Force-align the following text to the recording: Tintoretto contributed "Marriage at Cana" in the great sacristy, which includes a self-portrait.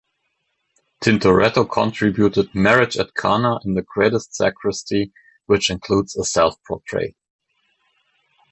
Tintoretto 1.03 1.63
contributed 1.69 2.55
"Marriage 2.55 2.97
at 2.97 3.13
Cana" 3.13 3.59
in 3.63 3.75
the 3.75 3.83
great 3.83 4.13
sacristy, 4.19 5.11
which 5.45 5.69
includes 5.69 6.15
a 6.17 6.23
self-portrait. 6.23 7.15